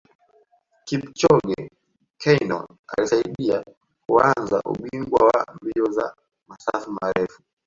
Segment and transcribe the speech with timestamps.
[0.85, 1.71] Kipchoge
[2.17, 3.63] Keino alisaidia
[4.07, 6.15] kuanza ubingwa wa mbio za
[6.47, 7.41] masafa marefu